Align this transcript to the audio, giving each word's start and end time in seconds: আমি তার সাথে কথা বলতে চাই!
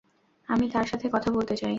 আমি 0.49 0.65
তার 0.73 0.85
সাথে 0.85 1.05
কথা 1.09 1.29
বলতে 1.31 1.53
চাই! 1.55 1.69